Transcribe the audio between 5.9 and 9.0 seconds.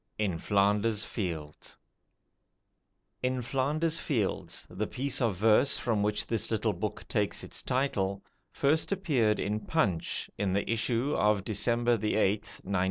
which this little book takes its title, first